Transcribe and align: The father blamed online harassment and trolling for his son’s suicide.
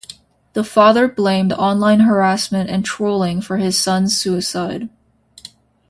The 0.53 0.63
father 0.63 1.07
blamed 1.07 1.53
online 1.53 1.99
harassment 1.99 2.71
and 2.71 2.83
trolling 2.83 3.39
for 3.39 3.57
his 3.57 3.77
son’s 3.77 4.17
suicide. 4.17 4.89